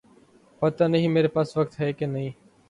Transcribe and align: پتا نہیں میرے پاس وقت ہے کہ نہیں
پتا 0.61 0.87
نہیں 0.87 1.07
میرے 1.07 1.27
پاس 1.27 1.55
وقت 1.57 1.79
ہے 1.79 1.91
کہ 1.93 2.05
نہیں 2.05 2.29